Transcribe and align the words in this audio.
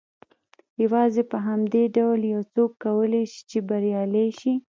يوازې 0.83 1.23
په 1.31 1.37
همدې 1.47 1.83
ډول 1.95 2.19
يو 2.33 2.41
څوک 2.53 2.71
کولای 2.83 3.23
شي 3.33 3.41
چې 3.49 3.57
بريالی 3.69 4.27
شي. 4.39 4.53